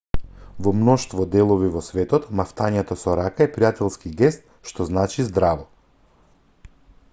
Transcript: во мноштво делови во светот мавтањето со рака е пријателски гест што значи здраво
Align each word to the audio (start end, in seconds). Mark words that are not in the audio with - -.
во 0.67 0.71
мноштво 0.77 1.25
делови 1.35 1.67
во 1.75 1.83
светот 1.87 2.25
мавтањето 2.39 2.97
со 3.01 3.15
рака 3.21 3.47
е 3.47 3.51
пријателски 3.59 4.13
гест 4.23 4.49
што 4.71 4.91
значи 4.91 5.29
здраво 5.31 5.71